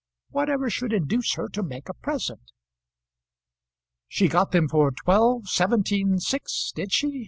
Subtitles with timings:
[0.31, 2.41] Whatever should induce her to make a present!"
[4.07, 7.19] "She got them for twelve, seventeen, six; did she?"